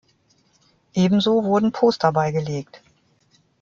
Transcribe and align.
Ebenso 0.95 1.43
wurden 1.43 1.71
Poster 1.73 2.11
beigelegt. 2.11 2.81